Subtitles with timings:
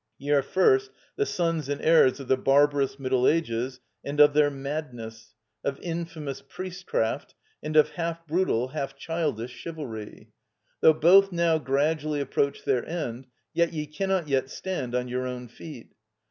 [0.17, 4.49] Ye are first the sons and heirs of the barbarous Middle Ages and of their
[4.49, 10.31] madness, of infamous priestcraft, and of half brutal, half childish chivalry.
[10.79, 15.47] Though both now gradually approach their end, yet ye cannot yet stand on your own
[15.47, 15.93] feet.